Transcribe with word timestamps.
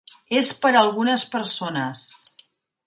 És 0.39 0.47
per 0.63 0.71
a 0.71 0.79
algunes 0.81 1.27
persones. 1.37 2.09